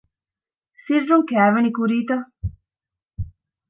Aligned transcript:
ސިއްރުން 0.83 1.25
ކައިވެނި 1.29 1.69
ކުރީތަ؟ 1.77 2.15